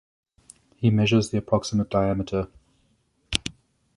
[0.77, 2.47] He measures the approximate diameter.